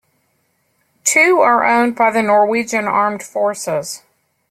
[1.03, 4.01] Two are owned by the Norwegian Armed Forces.